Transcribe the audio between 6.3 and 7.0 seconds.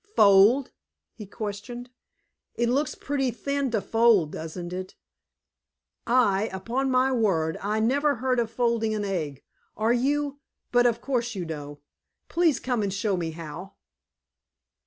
upon